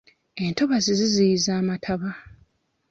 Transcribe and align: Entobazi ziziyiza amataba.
Entobazi 0.45 0.91
ziziyiza 0.99 1.51
amataba. 1.61 2.09